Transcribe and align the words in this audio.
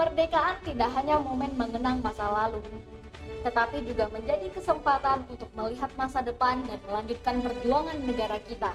Kemerdekaan 0.00 0.56
tidak 0.64 0.96
hanya 0.96 1.20
momen 1.20 1.52
mengenang 1.60 2.00
masa 2.00 2.24
lalu, 2.24 2.64
tetapi 3.44 3.84
juga 3.84 4.08
menjadi 4.08 4.48
kesempatan 4.48 5.28
untuk 5.28 5.52
melihat 5.52 5.92
masa 5.92 6.24
depan 6.24 6.64
dan 6.64 6.80
melanjutkan 6.88 7.44
perjuangan 7.44 8.00
negara 8.08 8.40
kita. 8.48 8.72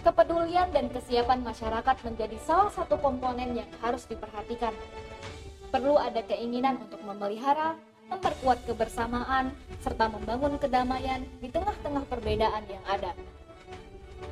Kepedulian 0.00 0.72
dan 0.72 0.88
kesiapan 0.88 1.44
masyarakat 1.44 1.96
menjadi 2.08 2.40
salah 2.40 2.72
satu 2.72 2.96
komponen 2.96 3.52
yang 3.52 3.68
harus 3.84 4.08
diperhatikan. 4.08 4.72
Perlu 5.68 6.00
ada 6.00 6.24
keinginan 6.24 6.80
untuk 6.88 7.04
memelihara, 7.04 7.76
memperkuat 8.08 8.64
kebersamaan, 8.64 9.52
serta 9.84 10.08
membangun 10.08 10.56
kedamaian 10.56 11.20
di 11.36 11.52
tengah-tengah 11.52 12.08
perbedaan 12.08 12.64
yang 12.64 12.84
ada. 12.88 13.12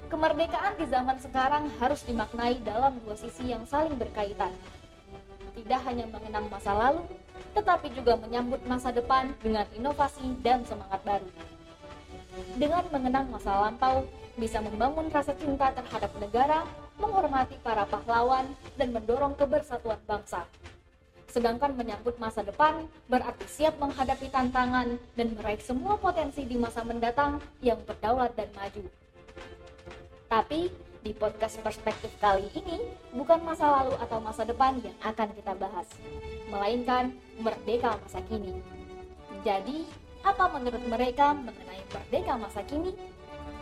Kemerdekaan 0.08 0.80
di 0.80 0.88
zaman 0.88 1.20
sekarang 1.20 1.68
harus 1.76 2.00
dimaknai 2.08 2.64
dalam 2.64 2.96
dua 3.04 3.12
sisi 3.12 3.52
yang 3.52 3.68
saling 3.68 4.00
berkaitan. 4.00 4.56
Tidak 5.56 5.80
hanya 5.88 6.04
mengenang 6.12 6.52
masa 6.52 6.76
lalu, 6.76 7.00
tetapi 7.56 7.88
juga 7.96 8.20
menyambut 8.20 8.60
masa 8.68 8.92
depan 8.92 9.32
dengan 9.40 9.64
inovasi 9.72 10.36
dan 10.44 10.60
semangat 10.68 11.00
baru. 11.00 11.28
Dengan 12.60 12.84
mengenang 12.92 13.26
masa 13.32 13.64
lampau, 13.64 14.04
bisa 14.36 14.60
membangun 14.60 15.08
rasa 15.08 15.32
cinta 15.32 15.72
terhadap 15.72 16.12
negara, 16.20 16.68
menghormati 17.00 17.56
para 17.64 17.88
pahlawan, 17.88 18.44
dan 18.76 18.92
mendorong 18.92 19.32
kebersatuan 19.40 19.96
bangsa. 20.04 20.44
Sedangkan 21.32 21.72
menyambut 21.76 22.16
masa 22.20 22.44
depan 22.44 22.88
berarti 23.08 23.44
siap 23.48 23.76
menghadapi 23.80 24.28
tantangan 24.32 24.96
dan 25.16 25.26
meraih 25.36 25.60
semua 25.60 25.96
potensi 25.96 26.44
di 26.44 26.56
masa 26.56 26.84
mendatang 26.84 27.40
yang 27.64 27.80
berdaulat 27.84 28.32
dan 28.36 28.48
maju. 28.56 28.84
Tapi 30.28 30.72
di 31.06 31.14
podcast 31.14 31.62
perspektif 31.62 32.10
kali 32.18 32.50
ini 32.58 32.82
bukan 33.14 33.38
masa 33.46 33.70
lalu 33.70 33.94
atau 34.02 34.18
masa 34.18 34.42
depan 34.42 34.74
yang 34.82 34.98
akan 35.06 35.30
kita 35.38 35.54
bahas, 35.54 35.86
melainkan 36.50 37.14
merdeka 37.38 37.94
masa 38.02 38.18
kini. 38.26 38.58
Jadi, 39.46 39.86
apa 40.26 40.50
menurut 40.50 40.82
mereka 40.90 41.30
mengenai 41.30 41.86
merdeka 41.94 42.34
masa 42.34 42.66
kini? 42.66 42.90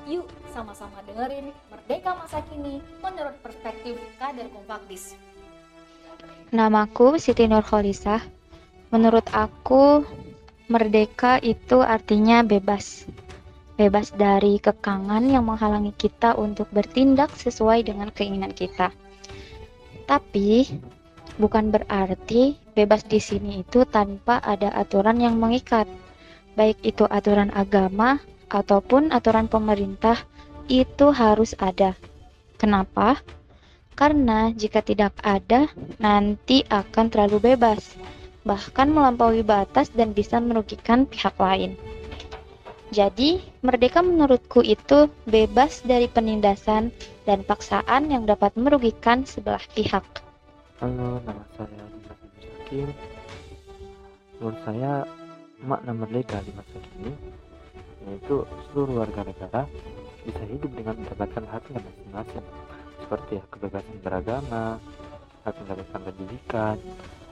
Yuk 0.09 0.25
sama-sama 0.53 1.01
dengerin 1.09 1.49
Merdeka 1.73 2.13
Masa 2.13 2.45
Kini 2.53 2.77
menurut 3.01 3.41
perspektif 3.41 3.97
kader 4.21 4.53
Kompakdis. 4.53 5.17
Namaku 6.53 7.17
Siti 7.17 7.49
Nurholisah. 7.49 8.21
Menurut 8.93 9.25
aku, 9.33 10.05
merdeka 10.69 11.41
itu 11.41 11.81
artinya 11.81 12.45
bebas 12.45 13.09
bebas 13.75 14.15
dari 14.15 14.63
kekangan 14.63 15.27
yang 15.27 15.47
menghalangi 15.51 15.91
kita 15.95 16.39
untuk 16.39 16.71
bertindak 16.71 17.35
sesuai 17.35 17.87
dengan 17.87 18.11
keinginan 18.15 18.55
kita. 18.55 18.95
Tapi 20.05 20.69
bukan 21.41 21.75
berarti 21.75 22.55
bebas 22.77 23.03
di 23.07 23.19
sini 23.19 23.67
itu 23.67 23.83
tanpa 23.89 24.39
ada 24.39 24.71
aturan 24.75 25.19
yang 25.19 25.41
mengikat. 25.41 25.91
Baik 26.55 26.79
itu 26.87 27.03
aturan 27.11 27.51
agama 27.51 28.23
ataupun 28.47 29.11
aturan 29.11 29.51
pemerintah 29.51 30.23
itu 30.71 31.11
harus 31.11 31.59
ada. 31.59 31.99
Kenapa? 32.55 33.19
Karena 33.95 34.51
jika 34.51 34.83
tidak 34.83 35.15
ada, 35.23 35.71
nanti 36.03 36.67
akan 36.67 37.11
terlalu 37.11 37.55
bebas, 37.55 37.95
bahkan 38.43 38.91
melampaui 38.91 39.47
batas 39.47 39.91
dan 39.95 40.11
bisa 40.11 40.43
merugikan 40.43 41.07
pihak 41.07 41.35
lain. 41.39 41.79
Jadi, 42.95 43.43
merdeka 43.67 44.07
menurutku 44.07 44.63
itu 44.63 45.11
bebas 45.27 45.83
dari 45.83 46.07
penindasan 46.07 46.95
dan 47.27 47.43
paksaan 47.43 48.07
yang 48.07 48.23
dapat 48.23 48.55
merugikan 48.55 49.27
sebelah 49.27 49.67
pihak. 49.75 50.07
Halo, 50.79 51.19
nama 51.27 51.43
saya 51.59 51.85
Sakim. 52.07 52.87
Menurut 54.39 54.59
saya, 54.63 55.03
makna 55.59 55.91
merdeka 55.91 56.39
di 56.47 56.55
masa 56.55 56.79
kini 56.79 57.13
yaitu 58.05 58.45
seluruh 58.71 59.01
warga 59.01 59.25
negara 59.25 59.65
bisa 60.23 60.43
hidup 60.45 60.71
dengan 60.77 60.95
mendapatkan 61.01 61.45
haknya 61.51 61.81
masing-masing 61.81 62.47
seperti 63.01 63.33
hak 63.41 63.49
kebebasan 63.49 63.97
beragama, 64.05 64.65
hak 65.43 65.55
mendapatkan 65.65 66.01
pendidikan, 66.13 66.77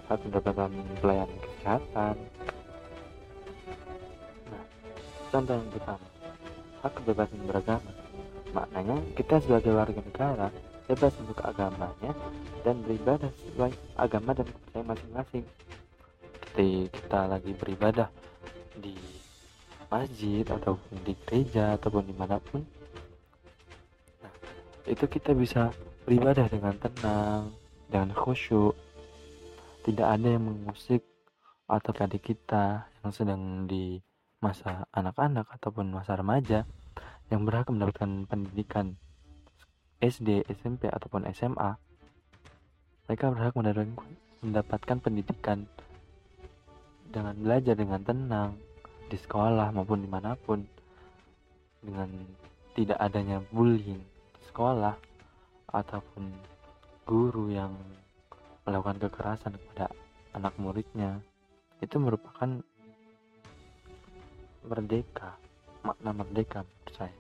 hak 0.09 0.21
mendapatkan 0.27 0.73
pelayanan 0.99 1.39
kesehatan, 1.39 2.17
Contoh 5.33 5.57
yang 5.57 5.73
pertama, 5.73 6.07
hak 6.85 6.93
kebebasan 6.93 7.41
beragama. 7.49 7.93
Maknanya 8.53 9.01
kita 9.17 9.41
sebagai 9.41 9.73
warga 9.73 10.05
negara 10.05 10.53
bebas 10.85 11.17
untuk 11.25 11.41
agamanya 11.41 12.13
dan 12.61 12.77
beribadah 12.85 13.33
sesuai 13.41 13.73
agama 13.97 14.37
dan 14.37 14.45
kepercayaan 14.45 14.93
masing-masing. 14.93 15.45
Ketika 16.37 16.85
kita 17.01 17.21
lagi 17.33 17.53
beribadah 17.57 18.09
di 18.77 18.93
masjid 19.89 20.45
ataupun 20.45 21.01
di 21.01 21.17
gereja 21.25 21.81
ataupun 21.81 22.05
di 22.05 22.13
mana 22.13 22.37
pun, 22.37 22.61
nah 24.21 24.35
itu 24.85 25.09
kita 25.09 25.33
bisa 25.33 25.73
beribadah 26.05 26.45
dengan 26.53 26.77
tenang, 26.77 27.57
dengan 27.89 28.13
khusyuk. 28.13 28.77
Tidak 29.81 30.05
ada 30.05 30.29
yang 30.29 30.45
mengusik 30.45 31.01
atau 31.65 31.91
adik 32.05 32.37
kita 32.37 32.85
yang 33.01 33.13
sedang 33.17 33.65
di 33.65 33.97
masa 34.43 34.91
anak-anak 34.91 35.47
ataupun 35.55 35.95
masa 35.95 36.19
remaja 36.19 36.67
yang 37.31 37.47
berhak 37.47 37.71
mendapatkan 37.71 38.27
pendidikan 38.27 38.99
SD, 40.03 40.43
SMP 40.51 40.91
ataupun 40.91 41.31
SMA 41.31 41.79
mereka 43.07 43.31
berhak 43.31 43.55
mendapatkan 44.43 44.99
pendidikan 44.99 45.65
dengan 47.13 47.39
belajar 47.39 47.79
dengan 47.79 48.03
tenang 48.03 48.51
di 49.07 49.21
sekolah 49.21 49.71
maupun 49.71 50.03
di 50.03 50.11
mana 50.11 50.35
pun 50.35 50.65
dengan 51.85 52.09
tidak 52.73 52.99
adanya 52.99 53.39
bullying 53.53 54.01
di 54.35 54.43
sekolah 54.49 54.97
ataupun 55.71 56.25
guru 57.05 57.53
yang 57.53 57.77
melakukan 58.65 58.97
kekerasan 59.03 59.55
kepada 59.59 59.93
anak 60.33 60.55
muridnya. 60.57 61.21
Itu 61.83 61.99
merupakan 61.99 62.63
merdeka. 64.67 65.35
Makna 65.83 66.11
merdeka 66.15 66.63
menurut 66.63 66.93
saya. 66.95 67.19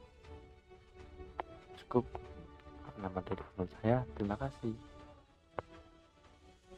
Cukup. 1.82 2.04
Makna 2.86 3.06
merdeka 3.10 3.44
menurut 3.54 3.72
saya. 3.82 3.97
Terima 4.14 4.36
kasih. 4.38 4.75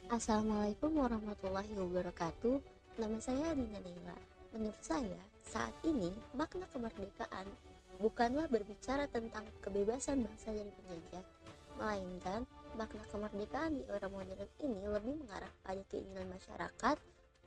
Assalamualaikum 0.09 0.93
warahmatullahi 0.97 1.73
wabarakatuh. 1.77 2.61
Nama 2.95 3.19
saya 3.19 3.51
Adina 3.51 3.83
Neila 3.83 4.15
Menurut 4.55 4.79
saya, 4.79 5.19
saat 5.43 5.75
ini 5.83 6.15
makna 6.31 6.63
kemerdekaan 6.71 7.51
bukanlah 7.99 8.47
berbicara 8.47 9.11
tentang 9.11 9.43
kebebasan 9.59 10.23
bangsa 10.23 10.55
dari 10.55 10.71
penjajah 10.71 11.27
Melainkan, 11.75 12.47
makna 12.79 13.03
kemerdekaan 13.11 13.75
di 13.75 13.83
era 13.91 14.07
modern 14.07 14.47
ini 14.63 14.87
lebih 14.87 15.19
mengarah 15.19 15.51
pada 15.67 15.83
keinginan 15.91 16.31
masyarakat 16.31 16.97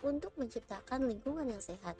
untuk 0.03 0.35
menciptakan 0.35 1.07
lingkungan 1.07 1.47
yang 1.47 1.63
sehat 1.63 1.95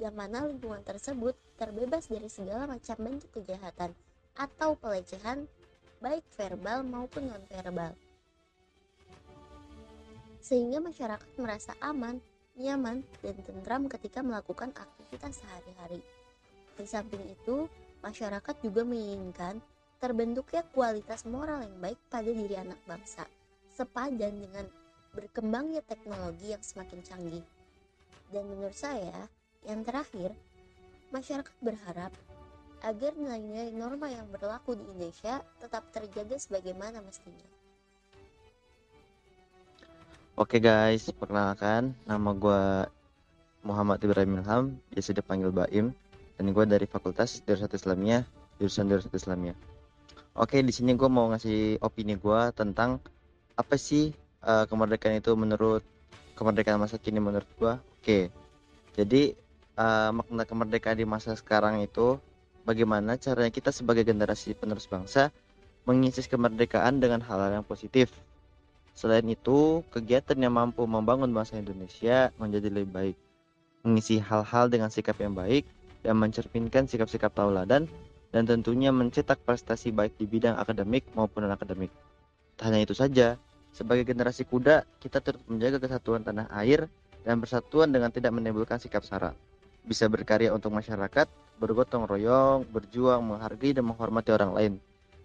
yang 0.00 0.16
mana 0.16 0.48
lingkungan 0.48 0.80
tersebut 0.80 1.36
terbebas 1.60 2.08
dari 2.08 2.32
segala 2.32 2.64
macam 2.64 2.96
bentuk 2.96 3.28
kejahatan 3.36 3.92
atau 4.32 4.72
pelecehan 4.80 5.44
baik 6.00 6.24
verbal 6.32 6.80
maupun 6.80 7.28
non-verbal. 7.28 7.92
Sehingga 10.40 10.80
masyarakat 10.80 11.30
merasa 11.36 11.76
aman, 11.84 12.16
nyaman, 12.56 13.04
dan 13.20 13.36
tentram 13.44 13.84
ketika 13.92 14.24
melakukan 14.24 14.72
aktivitas 14.72 15.44
sehari-hari. 15.44 16.00
Di 16.80 16.88
samping 16.88 17.20
itu, 17.28 17.68
masyarakat 18.00 18.56
juga 18.64 18.80
menginginkan 18.88 19.60
terbentuknya 20.00 20.64
kualitas 20.72 21.28
moral 21.28 21.60
yang 21.60 21.76
baik 21.76 22.00
pada 22.08 22.32
diri 22.32 22.56
anak 22.56 22.80
bangsa, 22.88 23.28
sepadan 23.68 24.32
dengan 24.40 24.64
berkembangnya 25.12 25.84
teknologi 25.84 26.56
yang 26.56 26.64
semakin 26.64 27.04
canggih. 27.04 27.44
Dan 28.32 28.48
menurut 28.48 28.72
saya, 28.72 29.28
yang 29.68 29.84
terakhir, 29.84 30.32
masyarakat 31.12 31.54
berharap 31.60 32.12
agar 32.80 33.12
nilai-nilai 33.12 33.76
norma 33.76 34.08
yang 34.08 34.24
berlaku 34.32 34.72
di 34.72 34.84
Indonesia 34.88 35.44
tetap 35.60 35.84
terjaga 35.92 36.36
sebagaimana 36.40 37.04
mestinya. 37.04 37.48
Oke 40.40 40.56
guys, 40.56 41.04
perkenalkan 41.12 41.92
nama 42.08 42.32
gue 42.32 42.62
Muhammad 43.60 44.00
Ibrahim 44.00 44.40
Ilham, 44.40 44.64
biasa 44.88 45.12
dipanggil 45.12 45.52
Baim, 45.52 45.92
dan 46.40 46.46
gue 46.48 46.64
dari 46.64 46.88
Fakultas 46.88 47.44
Darussalam 47.44 47.76
Islamiyah, 47.76 48.24
jurusan 48.56 48.88
Darussalam 48.88 49.20
Islamiyah. 49.20 49.56
Oke, 50.40 50.64
di 50.64 50.72
sini 50.72 50.96
gue 50.96 51.10
mau 51.12 51.28
ngasih 51.28 51.84
opini 51.84 52.16
gue 52.16 52.40
tentang 52.56 52.96
apa 53.60 53.76
sih 53.76 54.16
uh, 54.40 54.64
kemerdekaan 54.64 55.20
itu 55.20 55.36
menurut 55.36 55.84
kemerdekaan 56.32 56.80
masa 56.80 56.96
kini 56.96 57.20
menurut 57.20 57.50
gue. 57.60 57.74
Oke, 58.00 58.32
jadi 58.96 59.36
uh, 59.76 60.10
makna 60.14 60.42
kemerdekaan 60.48 60.98
di 60.98 61.06
masa 61.06 61.36
sekarang 61.36 61.84
itu 61.84 62.16
bagaimana 62.64 63.20
caranya 63.20 63.52
kita 63.52 63.70
sebagai 63.70 64.02
generasi 64.06 64.56
penerus 64.56 64.88
bangsa 64.88 65.34
mengisi 65.84 66.24
kemerdekaan 66.26 67.02
dengan 67.02 67.20
hal-hal 67.22 67.60
yang 67.60 67.66
positif 67.66 68.10
Selain 69.00 69.24
itu, 69.24 69.80
kegiatan 69.88 70.36
yang 70.36 70.52
mampu 70.52 70.84
membangun 70.84 71.32
bangsa 71.32 71.56
Indonesia 71.56 72.28
menjadi 72.36 72.68
lebih 72.68 72.90
baik, 72.92 73.16
mengisi 73.80 74.20
hal-hal 74.20 74.68
dengan 74.68 74.92
sikap 74.92 75.16
yang 75.24 75.32
baik, 75.32 75.64
dan 76.04 76.20
mencerminkan 76.20 76.84
sikap-sikap 76.84 77.32
tauladan, 77.32 77.88
dan 78.28 78.42
tentunya 78.44 78.92
mencetak 78.92 79.40
prestasi 79.40 79.88
baik 79.88 80.20
di 80.20 80.28
bidang 80.28 80.52
akademik 80.60 81.08
maupun 81.16 81.48
non-akademik. 81.48 81.88
Tak 82.60 82.68
hanya 82.68 82.84
itu 82.84 82.92
saja, 82.92 83.40
sebagai 83.72 84.04
generasi 84.04 84.44
kuda, 84.44 84.84
kita 85.00 85.24
terus 85.24 85.40
menjaga 85.48 85.80
kesatuan 85.80 86.20
tanah 86.20 86.52
air 86.60 86.84
dan 87.24 87.40
persatuan 87.40 87.88
dengan 87.96 88.12
tidak 88.12 88.36
menimbulkan 88.36 88.76
sikap 88.76 89.00
sara. 89.00 89.32
Bisa 89.84 90.06
berkarya 90.06 90.52
untuk 90.52 90.72
masyarakat, 90.72 91.26
bergotong 91.60 92.08
royong, 92.08 92.64
berjuang, 92.68 93.20
menghargai 93.20 93.76
dan 93.76 93.84
menghormati 93.84 94.30
orang 94.32 94.52
lain. 94.52 94.72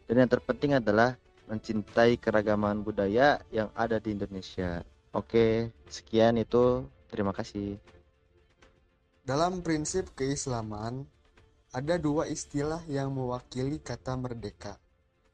Dan 0.06 0.26
yang 0.26 0.30
terpenting 0.32 0.78
adalah 0.78 1.16
mencintai 1.46 2.18
keragaman 2.18 2.82
budaya 2.82 3.42
yang 3.54 3.70
ada 3.78 4.02
di 4.02 4.14
Indonesia. 4.14 4.82
Oke, 5.16 5.72
sekian 5.88 6.36
itu. 6.42 6.84
Terima 7.08 7.32
kasih. 7.32 7.80
Dalam 9.26 9.64
prinsip 9.64 10.12
keislaman, 10.14 11.08
ada 11.72 11.96
dua 11.98 12.28
istilah 12.30 12.84
yang 12.92 13.16
mewakili 13.16 13.80
kata 13.80 14.14
merdeka. 14.20 14.78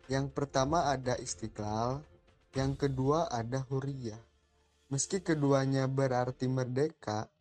Yang 0.07 0.31
pertama 0.35 0.91
ada 0.91 1.17
istiqlal, 1.17 2.03
yang 2.53 2.75
kedua 2.75 3.31
ada 3.31 3.63
huriyah. 3.67 4.19
Meski 4.91 5.23
keduanya 5.23 5.87
berarti 5.87 6.51
merdeka, 6.51 7.31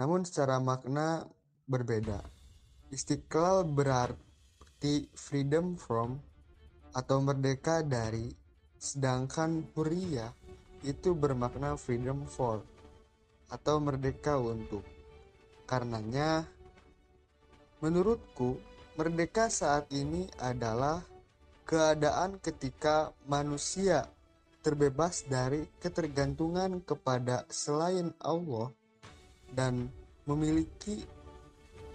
namun 0.00 0.24
secara 0.24 0.56
makna 0.56 1.28
berbeda. 1.68 2.24
Istiqlal 2.88 3.68
berarti 3.68 5.12
freedom 5.12 5.76
from 5.76 6.16
atau 6.96 7.20
merdeka 7.20 7.84
dari, 7.84 8.32
sedangkan 8.80 9.68
huria 9.76 10.32
itu 10.80 11.12
bermakna 11.12 11.76
freedom 11.76 12.24
for 12.24 12.64
atau 13.52 13.76
merdeka 13.76 14.40
untuk. 14.40 14.82
Karenanya, 15.68 16.48
menurutku, 17.84 18.56
merdeka 18.96 19.52
saat 19.52 19.86
ini 19.92 20.26
adalah 20.40 21.04
keadaan 21.68 22.40
ketika 22.40 23.12
manusia 23.28 24.08
terbebas 24.64 25.28
dari 25.28 25.68
ketergantungan 25.78 26.82
kepada 26.82 27.46
selain 27.52 28.10
Allah 28.18 28.74
dan 29.54 29.90
memiliki 30.28 31.04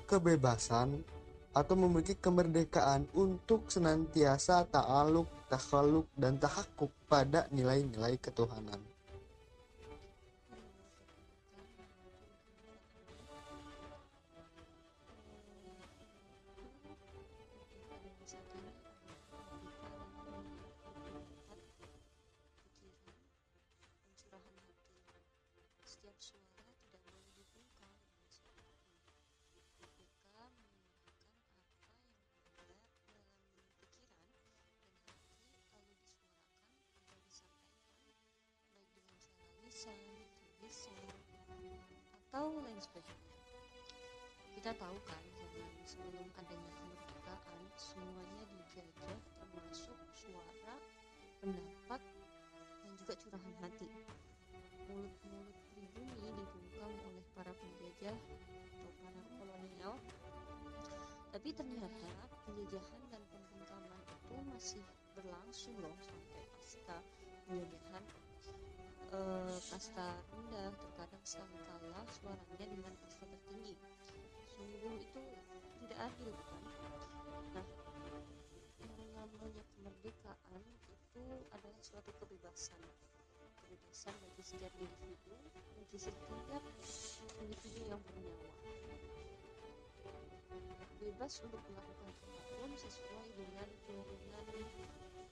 kebebasan 0.05 1.01
atau 1.55 1.75
memiliki 1.79 2.19
kemerdekaan 2.19 3.07
untuk 3.15 3.71
senantiasa 3.71 4.67
ta'aluk, 4.67 5.31
takhaluk, 5.47 6.11
dan 6.19 6.35
tahakuk 6.35 6.91
pada 7.07 7.47
nilai-nilai 7.55 8.19
ketuhanan. 8.19 8.83
Setiap 25.87 26.19
suara 26.19 26.54
tulisan, 39.85 40.97
atau 42.09 42.57
lain 42.65 42.79
sebagainya. 42.81 43.29
Kita 44.57 44.71
tahu 44.81 44.97
kan 45.05 45.23
zaman 45.37 45.85
sebelum 45.85 46.25
adanya 46.41 46.71
kemerdekaan 46.73 47.61
semuanya 47.77 48.43
dijajah 48.49 49.17
termasuk 49.37 49.99
suara, 50.17 50.75
pendapat, 51.37 52.01
dan 52.81 52.91
juga 52.97 53.13
curahan 53.13 53.55
hati. 53.61 53.89
Mulut-mulut 54.89 55.57
pribumi 55.69 56.33
dibungkam 56.33 56.91
oleh 57.05 57.25
para 57.37 57.53
penjajah 57.53 58.17
atau 58.73 58.89
para 59.05 59.21
kolonial. 59.37 59.93
Tapi 61.29 61.49
ternyata 61.53 62.09
penjajahan 62.49 63.01
dan 63.13 63.21
pembungkaman 63.29 64.01
itu 64.01 64.35
masih 64.49 64.83
berlangsung 65.13 65.77
loh 65.77 65.93
sampai 66.01 66.43
pasca 66.57 66.97
penjajahan. 67.45 68.03
E, 69.15 69.17
kasta 69.71 70.07
rendah 70.27 70.75
terkadang 70.75 71.23
sangkala 71.23 72.03
suaranya 72.19 72.67
dengan 72.67 72.91
kasta 72.99 73.23
tertinggi. 73.23 73.79
Sungguh 74.51 74.93
itu 74.99 75.23
tidak 75.79 75.99
adil 76.11 76.35
bukan? 76.35 76.61
Nah, 77.55 77.67
namanya 79.15 79.63
kemerdekaan 79.71 80.63
itu 80.91 81.23
adalah 81.55 81.79
suatu 81.79 82.11
kebebasan 82.19 82.81
kebebasan 83.65 84.13
bagi 84.21 84.43
setiap 84.45 84.73
individu 84.77 85.33
bagi 85.79 85.97
setiap 85.97 86.63
individu 87.41 87.81
yang 87.89 88.01
bernyawa 88.05 88.51
bebas 91.01 91.33
untuk 91.41 91.61
melakukan 91.73 92.13
apa 92.13 92.37
pun 92.61 92.71
sesuai 92.77 93.27
dengan 93.33 93.67
turunan 93.89 94.45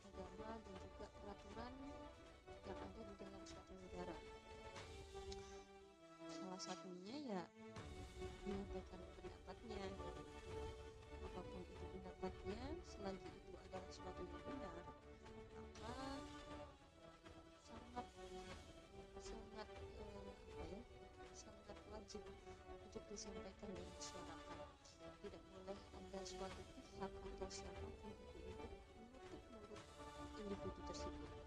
agama 0.10 0.52
dan 0.58 0.76
juga 0.82 1.08
peraturan 1.22 1.74
dalam 3.20 3.42
suatu 3.46 3.74
negara. 3.78 4.18
Salah 6.34 6.62
satunya 6.62 7.18
ya 7.30 7.42
menyampaikan 8.46 9.02
pendapatnya. 9.18 9.86
Apa 11.24 11.40
pun 11.42 11.62
itu 11.62 11.86
pendapatnya 11.98 12.62
selagi 12.90 13.30
itu 13.30 13.52
adalah 13.58 13.84
sesuatu 13.90 14.22
yang 14.22 14.42
benar 14.46 14.76
maka 15.84 16.10
sangat 17.84 18.08
sangat 19.20 19.68
eh, 20.00 20.32
ya 20.72 20.82
sangat 21.36 21.78
wajib 21.92 22.22
untuk 22.88 23.04
disampaikan 23.12 23.70
dan 23.70 23.88
disuarakan. 24.00 24.60
Tidak 25.22 25.44
boleh 25.52 25.78
ada 25.78 26.20
suatu 26.24 26.62
pihak 26.74 27.12
atau 27.12 27.50
siapa 27.52 27.88
pun 28.02 28.14
itu 28.16 28.42
untuk 28.50 28.82
menutup 28.98 29.42
mulut 29.52 29.84
individu 30.40 30.82
tersebut 30.88 31.43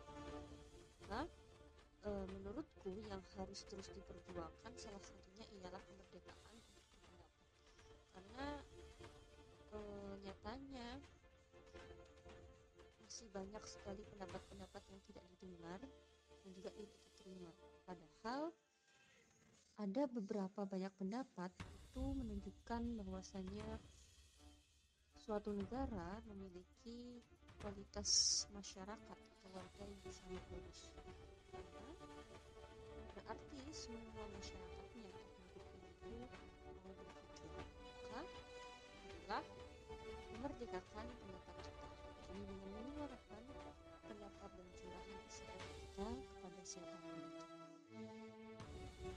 eh, 2.06 2.26
menurutku 2.38 2.94
yang 3.10 3.20
harus 3.36 3.66
terus 3.66 3.90
diperjuangkan 3.90 4.72
salah 4.78 5.02
satunya 5.02 5.44
ialah 5.58 5.82
kemerdekaan 5.82 6.56
berpendapat 6.62 7.30
karena 8.14 8.46
eh, 9.75 10.14
nyatanya 10.22 10.88
masih 13.02 13.26
banyak 13.32 13.64
sekali 13.66 14.02
pendapat-pendapat 14.12 14.82
yang 14.92 15.00
tidak 15.08 15.25
didengar 15.34 15.80
dan 16.46 16.50
juga 16.54 16.70
tidak 16.76 17.00
diterima. 17.10 17.50
Padahal 17.88 18.42
ada 19.76 20.02
beberapa 20.08 20.60
banyak 20.64 20.92
pendapat 20.96 21.50
itu 21.64 22.02
menunjukkan 22.12 22.82
bahwasanya 23.04 23.80
suatu 25.16 25.50
negara 25.52 26.20
memiliki 26.28 27.25
kualitas 27.60 28.44
masyarakat 28.52 29.18
atau 29.18 29.48
warga 29.50 29.84
yang 29.84 30.12
sangat 30.12 30.44
bagus. 30.52 30.78
Karena 31.52 31.92
berarti 33.14 33.60
semua 33.70 34.24
masyarakatnya 34.34 35.10
atau 35.14 35.62
penduduk. 35.70 36.30
Maka 38.10 38.20
adalah 39.06 39.44
memerdekakan 40.34 41.06
pendapat 41.06 41.56
kita. 41.62 41.86
Ini 42.34 42.42
dengan 42.50 42.70
menyuarakan 42.74 43.42
pendapat 44.06 44.50
dan 44.58 44.68
curahan 44.74 45.18
isi 45.26 45.44
kita 45.46 46.08
kepada 46.10 46.62
siapa 46.66 46.96
pun 46.98 47.14
itu. 47.14 47.44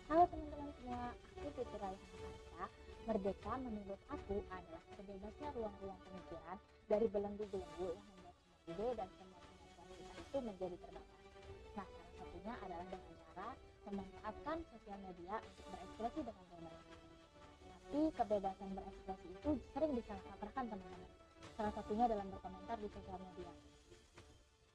Halo 0.09 0.23
teman-teman 0.29 0.69
semua, 0.77 1.13
aku 1.13 1.47
Fitri 1.53 1.77
Raihanasa. 1.81 2.63
Merdeka 3.09 3.53
menurut 3.57 4.01
aku 4.09 4.37
adalah 4.53 4.83
terbebasnya 4.93 5.49
ruang-ruang 5.57 5.99
pemikiran 6.05 6.57
dari 6.85 7.07
belenggu-belenggu 7.09 7.89
yang 7.97 8.05
membuat 8.05 8.35
semua 8.37 8.69
ide 8.69 8.87
dan 8.97 9.09
semua 9.17 9.39
kemampuan 9.41 9.89
kita 9.97 10.21
itu 10.21 10.37
menjadi 10.45 10.75
terbatas. 10.77 11.18
Satunya 12.49 12.65
adalah 12.65 12.87
dengan 12.89 13.13
cara 13.29 13.49
memanfaatkan 13.85 14.57
sosial 14.73 14.99
media 15.05 15.35
untuk 15.37 15.65
berekspresi 15.69 16.19
dengan 16.25 16.45
bebas. 16.49 16.77
Tapi 17.61 18.01
kebebasan 18.17 18.69
berekspresi 18.73 19.27
itu 19.37 19.49
sering 19.69 19.93
disalahkaprahkan 19.93 20.65
teman-teman. 20.73 21.11
Salah 21.53 21.73
satunya 21.77 22.05
dalam 22.09 22.25
berkomentar 22.33 22.77
di 22.81 22.89
sosial 22.89 23.21
media. 23.21 23.51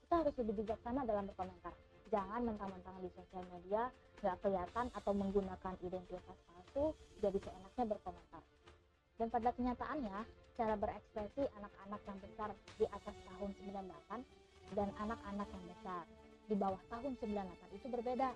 Kita 0.07 0.15
harus 0.23 0.35
lebih 0.39 0.55
bijaksana 0.63 1.03
dalam 1.03 1.25
berkomentar. 1.27 1.75
Jangan 2.15 2.41
mentang-mentang 2.47 2.97
di 3.03 3.11
sosial 3.11 3.43
media 3.51 3.91
nggak 4.23 4.37
kelihatan 4.39 4.87
atau 4.95 5.13
menggunakan 5.19 5.75
identitas 5.83 6.39
palsu 6.47 6.95
jadi 7.19 7.39
seenaknya 7.43 7.85
berkomentar. 7.91 8.43
Dan 9.19 9.35
pada 9.35 9.51
kenyataannya, 9.51 10.19
cara 10.55 10.75
berekspresi 10.79 11.43
anak-anak 11.59 12.01
yang 12.07 12.19
besar 12.23 12.55
di 12.79 12.87
atas 12.87 13.17
tahun 13.27 13.51
98 13.67 14.79
dan 14.79 14.89
anak-anak 15.03 15.49
yang 15.51 15.67
besar 15.75 16.07
di 16.49 16.55
bawah 16.57 16.81
tahun 16.93 17.17
98 17.21 17.79
itu 17.79 17.87
berbeda. 17.89 18.31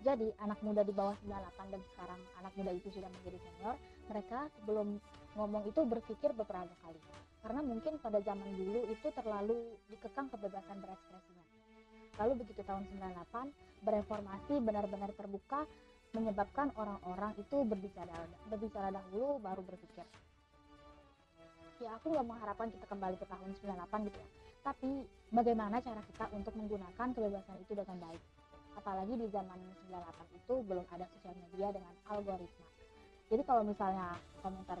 Jadi 0.00 0.32
anak 0.40 0.58
muda 0.64 0.80
di 0.80 0.96
bawah 0.96 1.12
98 1.28 1.74
dan 1.76 1.82
sekarang 1.92 2.20
anak 2.40 2.52
muda 2.56 2.72
itu 2.72 2.88
sudah 2.88 3.10
menjadi 3.12 3.38
senior, 3.44 3.76
mereka 4.08 4.48
sebelum 4.56 4.96
ngomong 5.36 5.62
itu 5.68 5.80
berpikir 5.84 6.32
beberapa 6.32 6.72
kali. 6.80 7.00
Karena 7.44 7.60
mungkin 7.60 8.00
pada 8.00 8.20
zaman 8.24 8.48
dulu 8.56 8.80
itu 8.88 9.08
terlalu 9.12 9.76
dikekang 9.92 10.32
kebebasan 10.32 10.76
berekspresinya. 10.80 11.44
Lalu 12.20 12.32
begitu 12.44 12.60
tahun 12.64 12.84
98, 12.96 13.52
bereformasi 13.84 14.54
benar-benar 14.60 15.12
terbuka 15.16 15.64
menyebabkan 16.10 16.74
orang-orang 16.74 17.32
itu 17.38 17.62
berbicara 17.62 18.18
berbicara 18.50 18.90
dahulu 18.90 19.38
baru 19.38 19.62
berpikir. 19.62 20.04
Ya 21.80 21.96
aku 21.96 22.12
nggak 22.12 22.26
mengharapkan 22.26 22.68
kita 22.68 22.84
kembali 22.88 23.16
ke 23.16 23.24
tahun 23.24 23.50
98 23.56 24.08
gitu 24.10 24.18
ya. 24.20 24.28
Tapi 24.60 25.08
bagaimana 25.32 25.80
cara 25.80 26.02
kita 26.04 26.26
untuk 26.36 26.52
menggunakan 26.56 27.08
kebebasan 27.16 27.56
itu 27.64 27.72
dengan 27.72 27.96
baik? 27.96 28.22
Apalagi 28.76 29.14
di 29.16 29.26
zaman 29.32 29.58
98 29.88 30.38
itu 30.40 30.54
belum 30.68 30.86
ada 30.92 31.04
sosial 31.16 31.34
media 31.36 31.68
dengan 31.72 31.94
algoritma. 32.08 32.66
Jadi 33.30 33.42
kalau 33.46 33.62
misalnya 33.62 34.18
komentar 34.42 34.78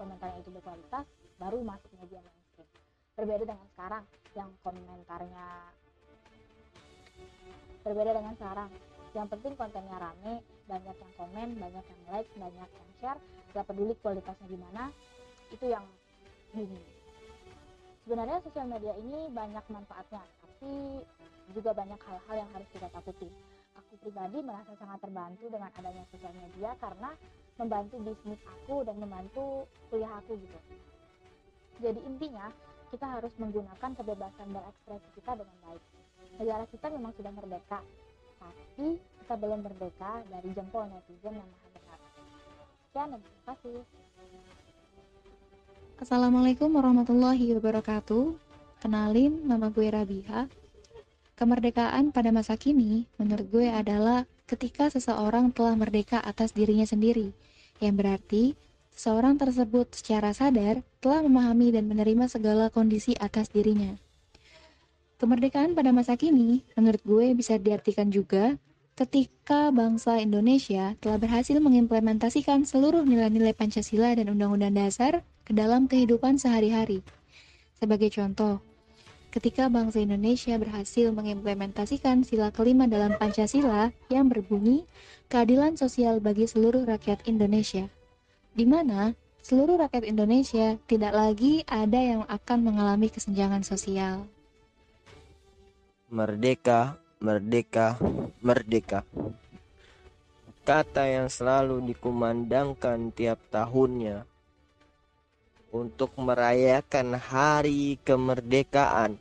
komentarnya 0.00 0.38
itu 0.40 0.50
berkualitas, 0.50 1.04
baru 1.36 1.60
masuk 1.62 1.90
media 2.00 2.20
mainstream. 2.24 2.68
Berbeda 3.14 3.44
dengan 3.44 3.66
sekarang 3.76 4.04
yang 4.32 4.50
komentarnya 4.64 5.48
berbeda 7.82 8.10
dengan 8.14 8.34
sekarang. 8.38 8.70
Yang 9.12 9.26
penting 9.36 9.52
kontennya 9.60 9.96
rame, 10.00 10.40
banyak 10.64 10.96
yang 10.96 11.12
komen, 11.20 11.48
banyak 11.60 11.84
yang 11.84 12.02
like, 12.08 12.30
banyak 12.32 12.68
yang 12.72 12.88
share, 12.96 13.20
gak 13.52 13.66
peduli 13.68 13.92
kualitasnya 14.00 14.46
gimana, 14.48 14.88
itu 15.52 15.66
yang 15.68 15.84
bingung. 16.56 16.91
Sebenarnya 18.02 18.42
sosial 18.42 18.66
media 18.66 18.94
ini 18.98 19.30
banyak 19.30 19.62
manfaatnya, 19.70 20.26
tapi 20.42 20.72
juga 21.54 21.70
banyak 21.70 22.00
hal-hal 22.02 22.34
yang 22.34 22.50
harus 22.50 22.68
kita 22.74 22.90
takuti. 22.90 23.30
Aku 23.78 23.94
pribadi 24.02 24.42
merasa 24.42 24.74
sangat 24.74 24.98
terbantu 24.98 25.46
dengan 25.46 25.70
adanya 25.78 26.02
sosial 26.10 26.34
media 26.34 26.74
karena 26.82 27.14
membantu 27.62 28.02
bisnis 28.02 28.42
aku 28.42 28.82
dan 28.82 28.98
membantu 28.98 29.70
kuliah 29.86 30.10
aku 30.18 30.34
gitu. 30.34 30.58
Jadi 31.78 32.00
intinya 32.02 32.50
kita 32.90 33.06
harus 33.06 33.32
menggunakan 33.38 33.90
kebebasan 33.94 34.48
berekspresi 34.50 35.08
kita 35.16 35.32
dengan 35.38 35.56
baik. 35.62 35.84
Negara 36.42 36.64
kita 36.74 36.86
memang 36.90 37.12
sudah 37.14 37.32
merdeka, 37.32 37.80
tapi 38.42 38.98
kita 38.98 39.34
belum 39.38 39.60
merdeka 39.62 40.12
dari 40.26 40.48
jempol 40.58 40.90
netizen 40.90 41.38
yang 41.38 41.48
maha 41.48 41.68
besar. 41.70 41.98
Sekian 42.90 43.08
dan 43.14 43.20
terima 43.22 43.42
kasih. 43.46 43.78
Assalamualaikum 46.02 46.66
warahmatullahi 46.74 47.54
wabarakatuh. 47.62 48.34
Kenalin, 48.82 49.38
nama 49.46 49.70
gue 49.70 49.86
Rabiha. 49.86 50.50
Kemerdekaan 51.38 52.10
pada 52.10 52.34
masa 52.34 52.58
kini, 52.58 53.06
menurut 53.22 53.46
gue 53.46 53.70
adalah 53.70 54.26
ketika 54.50 54.90
seseorang 54.90 55.54
telah 55.54 55.78
merdeka 55.78 56.18
atas 56.18 56.50
dirinya 56.58 56.82
sendiri, 56.82 57.30
yang 57.78 57.94
berarti 57.94 58.58
seseorang 58.90 59.38
tersebut 59.38 59.94
secara 59.94 60.34
sadar 60.34 60.82
telah 60.98 61.22
memahami 61.22 61.70
dan 61.70 61.86
menerima 61.86 62.26
segala 62.26 62.66
kondisi 62.66 63.14
atas 63.22 63.54
dirinya. 63.54 63.94
Kemerdekaan 65.22 65.78
pada 65.78 65.94
masa 65.94 66.18
kini, 66.18 66.66
menurut 66.74 66.98
gue 67.06 67.30
bisa 67.38 67.62
diartikan 67.62 68.10
juga 68.10 68.58
ketika 68.98 69.70
bangsa 69.70 70.18
Indonesia 70.18 70.98
telah 70.98 71.22
berhasil 71.22 71.62
mengimplementasikan 71.62 72.66
seluruh 72.66 73.06
nilai-nilai 73.06 73.54
Pancasila 73.54 74.18
dan 74.18 74.34
Undang-Undang 74.34 74.74
Dasar 74.82 75.22
ke 75.42 75.52
dalam 75.54 75.90
kehidupan 75.90 76.38
sehari-hari. 76.38 77.02
Sebagai 77.76 78.14
contoh, 78.14 78.62
ketika 79.34 79.66
bangsa 79.66 79.98
Indonesia 80.04 80.54
berhasil 80.60 81.10
mengimplementasikan 81.10 82.22
sila 82.22 82.54
kelima 82.54 82.86
dalam 82.86 83.18
Pancasila 83.18 83.90
yang 84.12 84.30
berbunyi 84.30 84.86
keadilan 85.32 85.74
sosial 85.74 86.20
bagi 86.22 86.46
seluruh 86.46 86.86
rakyat 86.86 87.26
Indonesia, 87.26 87.88
di 88.54 88.68
mana 88.68 89.18
seluruh 89.42 89.80
rakyat 89.82 90.06
Indonesia 90.06 90.78
tidak 90.86 91.16
lagi 91.16 91.66
ada 91.66 91.98
yang 91.98 92.22
akan 92.30 92.58
mengalami 92.62 93.10
kesenjangan 93.10 93.66
sosial. 93.66 94.28
Merdeka, 96.12 97.00
merdeka, 97.18 97.96
merdeka. 98.44 99.02
Kata 100.62 101.08
yang 101.10 101.26
selalu 101.26 101.82
dikumandangkan 101.90 103.10
tiap 103.10 103.42
tahunnya 103.50 104.30
untuk 105.72 106.12
merayakan 106.20 107.16
hari 107.16 107.96
kemerdekaan, 108.04 109.16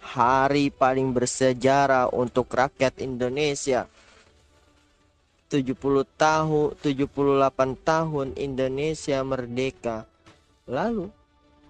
hari 0.00 0.72
paling 0.72 1.12
bersejarah 1.12 2.08
untuk 2.08 2.48
rakyat 2.48 2.96
Indonesia. 3.04 3.84
70 5.52 5.76
tahun, 6.16 6.72
78 6.80 7.76
tahun 7.84 8.28
Indonesia 8.40 9.20
merdeka. 9.20 10.08
Lalu, 10.64 11.12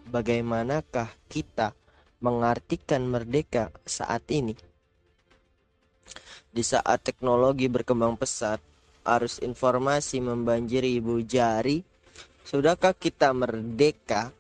bagaimanakah 0.06 1.10
kita 1.26 1.74
mengartikan 2.22 3.02
merdeka 3.02 3.74
saat 3.82 4.22
ini? 4.30 4.54
Di 6.52 6.62
saat 6.62 7.02
teknologi 7.02 7.66
berkembang 7.66 8.14
pesat, 8.14 8.62
arus 9.02 9.42
informasi 9.42 10.22
membanjiri 10.22 11.02
ibu 11.02 11.18
jari, 11.26 11.82
sudahkah 12.46 12.94
kita 12.94 13.30
merdeka? 13.32 14.30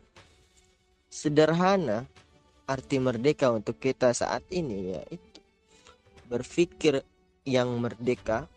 Sederhana, 1.12 2.08
arti 2.64 2.96
merdeka 2.96 3.52
untuk 3.52 3.76
kita 3.76 4.16
saat 4.16 4.42
ini 4.48 4.96
yaitu 4.96 5.40
berpikir 6.32 7.04
yang 7.44 7.76
merdeka 7.76 8.48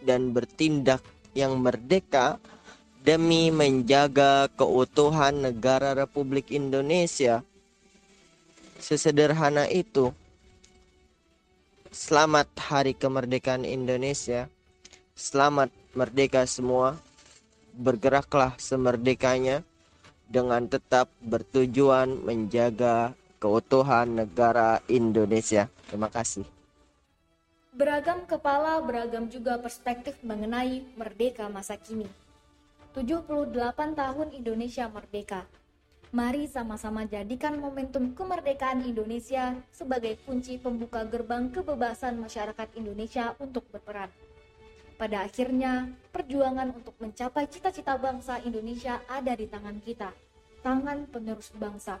dan 0.00 0.32
bertindak 0.32 1.04
yang 1.36 1.60
merdeka 1.60 2.40
demi 3.04 3.52
menjaga 3.52 4.48
keutuhan 4.56 5.44
negara 5.44 5.92
Republik 5.92 6.48
Indonesia. 6.48 7.44
Sesederhana 8.80 9.68
itu. 9.68 10.12
Selamat 11.90 12.48
Hari 12.56 12.96
Kemerdekaan 12.96 13.68
Indonesia. 13.68 14.48
Selamat 15.12 15.68
merdeka 15.92 16.46
semua. 16.48 16.96
Bergeraklah 17.74 18.58
semerdekanya 18.58 19.62
dengan 20.30 20.66
tetap 20.70 21.10
bertujuan 21.22 22.22
menjaga 22.22 23.18
keutuhan 23.42 24.06
negara 24.22 24.78
Indonesia. 24.86 25.66
Terima 25.90 26.06
kasih. 26.06 26.46
Beragam 27.74 28.26
kepala, 28.26 28.82
beragam 28.82 29.30
juga 29.30 29.56
perspektif 29.56 30.18
mengenai 30.20 30.84
merdeka 30.94 31.48
masa 31.48 31.78
kini. 31.78 32.06
78 32.92 33.94
tahun 33.94 34.28
Indonesia 34.34 34.90
merdeka. 34.90 35.46
Mari 36.10 36.50
sama-sama 36.50 37.06
jadikan 37.06 37.54
momentum 37.54 38.10
kemerdekaan 38.18 38.82
Indonesia 38.82 39.54
sebagai 39.70 40.18
kunci 40.26 40.58
pembuka 40.58 41.06
gerbang 41.06 41.54
kebebasan 41.54 42.18
masyarakat 42.18 42.66
Indonesia 42.74 43.38
untuk 43.38 43.62
berperan. 43.70 44.10
Pada 45.00 45.24
akhirnya, 45.24 45.88
perjuangan 46.12 46.76
untuk 46.76 46.92
mencapai 47.00 47.48
cita-cita 47.48 47.96
bangsa 47.96 48.36
Indonesia 48.44 49.00
ada 49.08 49.32
di 49.32 49.48
tangan 49.48 49.80
kita, 49.80 50.12
tangan 50.60 51.08
penerus 51.08 51.48
bangsa. 51.56 51.96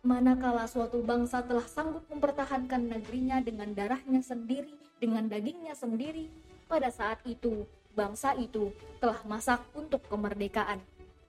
Manakala 0.00 0.64
suatu 0.64 1.04
bangsa 1.04 1.44
telah 1.44 1.68
sanggup 1.68 2.08
mempertahankan 2.08 2.88
negerinya 2.88 3.44
dengan 3.44 3.76
darahnya 3.76 4.24
sendiri, 4.24 4.72
dengan 4.96 5.28
dagingnya 5.28 5.76
sendiri, 5.76 6.32
pada 6.72 6.88
saat 6.88 7.20
itu 7.28 7.68
bangsa 7.92 8.32
itu 8.40 8.72
telah 8.96 9.20
masak 9.28 9.60
untuk 9.76 10.00
kemerdekaan. 10.08 10.80